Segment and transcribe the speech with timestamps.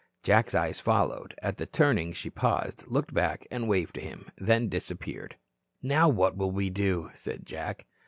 [0.23, 1.35] Jack's eyes followed.
[1.43, 5.35] At the turning, she paused, looked back, and waved to him, then disappeared.
[5.83, 7.85] "Now what will we do?" said Jack.